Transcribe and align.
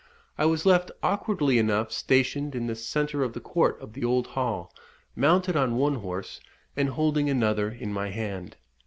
I 0.35 0.45
was 0.47 0.65
left 0.65 0.89
awkwardly 1.03 1.59
enough 1.59 1.91
stationed 1.91 2.55
in 2.55 2.65
the 2.65 2.73
centre 2.75 3.21
of 3.21 3.33
the 3.33 3.39
court 3.39 3.79
of 3.79 3.93
the 3.93 4.03
old 4.03 4.25
hall, 4.29 4.73
mounted 5.15 5.55
on 5.55 5.75
one 5.75 5.97
horse, 5.97 6.39
and 6.75 6.89
holding 6.89 7.29
another 7.29 7.69
in 7.69 7.93
my 7.93 8.09
hand. 8.09 8.57